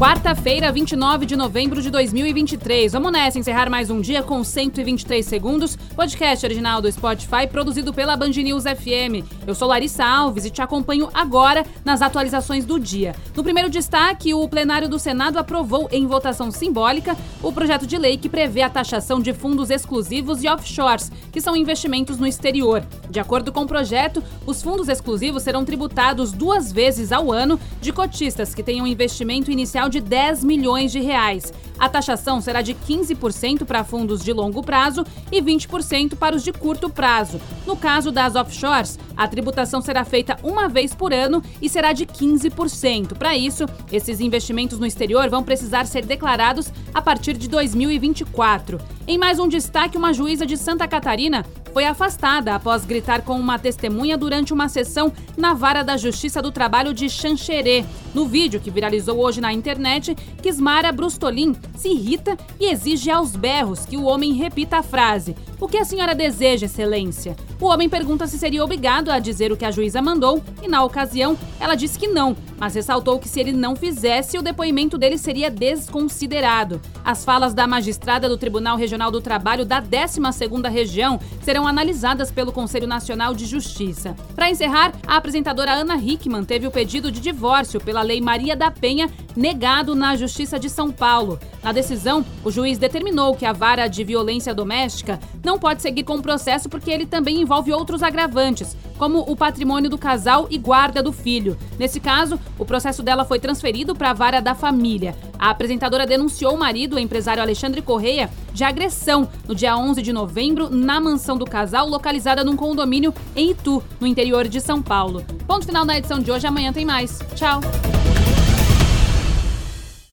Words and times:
Quarta-feira, 0.00 0.72
29 0.72 1.26
de 1.26 1.36
novembro 1.36 1.82
de 1.82 1.90
2023. 1.90 2.90
Vamos 2.90 3.12
nessa, 3.12 3.38
encerrar 3.38 3.68
mais 3.68 3.90
um 3.90 4.00
dia 4.00 4.22
com 4.22 4.42
123 4.42 5.26
segundos. 5.26 5.76
Podcast 5.94 6.46
original 6.46 6.80
do 6.80 6.90
Spotify, 6.90 7.46
produzido 7.46 7.92
pela 7.92 8.16
Band 8.16 8.30
News 8.30 8.64
FM. 8.64 9.28
Eu 9.46 9.54
sou 9.54 9.68
Larissa 9.68 10.02
Alves 10.02 10.46
e 10.46 10.50
te 10.50 10.62
acompanho 10.62 11.10
agora 11.12 11.66
nas 11.84 12.00
atualizações 12.00 12.64
do 12.64 12.80
dia. 12.80 13.14
No 13.36 13.42
primeiro 13.42 13.68
destaque, 13.68 14.32
o 14.32 14.48
plenário 14.48 14.88
do 14.88 14.98
Senado 14.98 15.38
aprovou 15.38 15.86
em 15.92 16.06
votação 16.06 16.50
simbólica 16.50 17.14
o 17.42 17.52
projeto 17.52 17.86
de 17.86 17.98
lei 17.98 18.16
que 18.16 18.26
prevê 18.30 18.62
a 18.62 18.70
taxação 18.70 19.20
de 19.20 19.34
fundos 19.34 19.68
exclusivos 19.68 20.42
e 20.42 20.48
offshores, 20.48 21.12
que 21.30 21.42
são 21.42 21.54
investimentos 21.54 22.16
no 22.16 22.26
exterior. 22.26 22.82
De 23.10 23.20
acordo 23.20 23.52
com 23.52 23.64
o 23.64 23.68
projeto, 23.68 24.24
os 24.46 24.62
fundos 24.62 24.88
exclusivos 24.88 25.42
serão 25.42 25.62
tributados 25.62 26.32
duas 26.32 26.72
vezes 26.72 27.12
ao 27.12 27.30
ano 27.30 27.60
de 27.82 27.92
cotistas 27.92 28.54
que 28.54 28.62
tenham 28.62 28.86
investimento 28.86 29.50
inicial 29.50 29.89
de 29.90 30.00
10 30.00 30.44
milhões 30.44 30.92
de 30.92 31.00
reais. 31.00 31.52
A 31.80 31.88
taxação 31.88 32.42
será 32.42 32.60
de 32.60 32.74
15% 32.74 33.64
para 33.64 33.82
fundos 33.82 34.22
de 34.22 34.34
longo 34.34 34.62
prazo 34.62 35.02
e 35.32 35.40
20% 35.40 36.14
para 36.14 36.36
os 36.36 36.44
de 36.44 36.52
curto 36.52 36.90
prazo. 36.90 37.40
No 37.66 37.74
caso 37.74 38.12
das 38.12 38.36
offshores, 38.36 38.98
a 39.16 39.26
tributação 39.26 39.80
será 39.80 40.04
feita 40.04 40.36
uma 40.42 40.68
vez 40.68 40.94
por 40.94 41.10
ano 41.10 41.42
e 41.60 41.70
será 41.70 41.94
de 41.94 42.04
15%. 42.04 43.16
Para 43.16 43.34
isso, 43.34 43.64
esses 43.90 44.20
investimentos 44.20 44.78
no 44.78 44.84
exterior 44.84 45.30
vão 45.30 45.42
precisar 45.42 45.86
ser 45.86 46.04
declarados 46.04 46.70
a 46.92 47.00
partir 47.00 47.38
de 47.38 47.48
2024. 47.48 48.78
Em 49.06 49.16
mais 49.16 49.38
um 49.38 49.48
destaque, 49.48 49.96
uma 49.96 50.12
juíza 50.12 50.44
de 50.44 50.58
Santa 50.58 50.86
Catarina 50.86 51.46
foi 51.72 51.84
afastada 51.84 52.54
após 52.54 52.84
gritar 52.84 53.22
com 53.22 53.38
uma 53.38 53.58
testemunha 53.58 54.16
durante 54.16 54.52
uma 54.52 54.68
sessão 54.68 55.12
na 55.36 55.54
vara 55.54 55.82
da 55.82 55.96
Justiça 55.96 56.42
do 56.42 56.50
Trabalho 56.50 56.92
de 56.92 57.08
Xanxerê. 57.08 57.84
No 58.14 58.26
vídeo 58.26 58.60
que 58.60 58.70
viralizou 58.70 59.18
hoje 59.18 59.40
na 59.40 59.52
internet, 59.52 60.14
Kismara 60.42 60.92
Brustolin 60.92 61.54
se 61.76 61.88
irrita 61.88 62.36
e 62.58 62.66
exige 62.66 63.10
aos 63.10 63.36
berros 63.36 63.86
que 63.86 63.96
o 63.96 64.04
homem 64.04 64.32
repita 64.34 64.78
a 64.78 64.82
frase: 64.82 65.36
O 65.60 65.68
que 65.68 65.76
a 65.76 65.84
senhora 65.84 66.14
deseja, 66.14 66.64
Excelência? 66.64 67.36
O 67.60 67.66
homem 67.66 67.86
pergunta 67.86 68.26
se 68.26 68.38
seria 68.38 68.64
obrigado 68.64 69.10
a 69.10 69.18
dizer 69.18 69.52
o 69.52 69.56
que 69.58 69.66
a 69.66 69.70
juíza 69.70 70.00
mandou 70.00 70.42
e, 70.62 70.66
na 70.66 70.82
ocasião, 70.82 71.36
ela 71.60 71.74
disse 71.74 71.98
que 71.98 72.08
não, 72.08 72.34
mas 72.58 72.74
ressaltou 72.74 73.18
que 73.18 73.28
se 73.28 73.38
ele 73.38 73.52
não 73.52 73.76
fizesse, 73.76 74.38
o 74.38 74.42
depoimento 74.42 74.96
dele 74.96 75.18
seria 75.18 75.50
desconsiderado. 75.50 76.80
As 77.04 77.26
falas 77.26 77.52
da 77.52 77.66
magistrada 77.66 78.26
do 78.26 78.38
Tribunal 78.38 78.78
Regional 78.78 79.10
do 79.10 79.20
Trabalho 79.20 79.66
da 79.66 79.82
12ª 79.82 80.70
Região 80.70 81.20
serão 81.42 81.68
analisadas 81.68 82.30
pelo 82.30 82.52
Conselho 82.52 82.86
Nacional 82.86 83.34
de 83.34 83.44
Justiça. 83.44 84.16
Para 84.34 84.50
encerrar, 84.50 84.92
a 85.06 85.16
apresentadora 85.16 85.72
Ana 85.72 85.96
Hickman 85.96 86.44
teve 86.44 86.66
o 86.66 86.70
pedido 86.70 87.12
de 87.12 87.20
divórcio 87.20 87.80
pela 87.80 88.00
Lei 88.00 88.22
Maria 88.22 88.56
da 88.56 88.70
Penha 88.70 89.10
negado 89.36 89.94
na 89.94 90.16
Justiça 90.16 90.58
de 90.58 90.70
São 90.70 90.90
Paulo. 90.90 91.38
Na 91.62 91.72
decisão, 91.72 92.24
o 92.42 92.50
juiz 92.50 92.78
determinou 92.78 93.34
que 93.34 93.44
a 93.44 93.52
vara 93.52 93.86
de 93.86 94.02
violência 94.02 94.54
doméstica 94.54 95.20
não 95.50 95.58
pode 95.58 95.82
seguir 95.82 96.04
com 96.04 96.14
o 96.14 96.22
processo 96.22 96.68
porque 96.68 96.92
ele 96.92 97.04
também 97.04 97.40
envolve 97.40 97.72
outros 97.72 98.04
agravantes, 98.04 98.76
como 98.96 99.18
o 99.18 99.34
patrimônio 99.34 99.90
do 99.90 99.98
casal 99.98 100.46
e 100.48 100.56
guarda 100.56 101.02
do 101.02 101.12
filho. 101.12 101.58
Nesse 101.76 101.98
caso, 101.98 102.38
o 102.56 102.64
processo 102.64 103.02
dela 103.02 103.24
foi 103.24 103.40
transferido 103.40 103.92
para 103.92 104.10
a 104.10 104.14
vara 104.14 104.40
da 104.40 104.54
família. 104.54 105.12
A 105.36 105.50
apresentadora 105.50 106.06
denunciou 106.06 106.54
o 106.54 106.58
marido, 106.58 106.94
o 106.94 107.00
empresário 107.00 107.42
Alexandre 107.42 107.82
Correia, 107.82 108.30
de 108.52 108.62
agressão 108.62 109.28
no 109.48 109.52
dia 109.52 109.76
11 109.76 110.00
de 110.00 110.12
novembro 110.12 110.70
na 110.70 111.00
mansão 111.00 111.36
do 111.36 111.44
casal, 111.44 111.88
localizada 111.88 112.44
num 112.44 112.54
condomínio 112.54 113.12
em 113.34 113.50
Itu, 113.50 113.82
no 113.98 114.06
interior 114.06 114.46
de 114.46 114.60
São 114.60 114.80
Paulo. 114.80 115.24
Ponto 115.48 115.66
final 115.66 115.84
na 115.84 115.98
edição 115.98 116.20
de 116.20 116.30
hoje. 116.30 116.46
Amanhã 116.46 116.72
tem 116.72 116.84
mais. 116.84 117.18
Tchau. 117.34 117.60